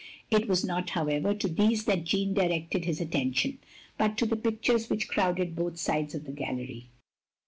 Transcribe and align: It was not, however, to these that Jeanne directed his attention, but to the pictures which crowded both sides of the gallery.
It 0.31 0.47
was 0.47 0.65
not, 0.65 0.89
however, 0.89 1.31
to 1.35 1.47
these 1.47 1.85
that 1.85 2.05
Jeanne 2.05 2.33
directed 2.33 2.85
his 2.85 2.99
attention, 2.99 3.59
but 3.99 4.17
to 4.17 4.25
the 4.25 4.35
pictures 4.35 4.89
which 4.89 5.07
crowded 5.07 5.55
both 5.55 5.77
sides 5.77 6.15
of 6.15 6.23
the 6.25 6.31
gallery. 6.31 6.87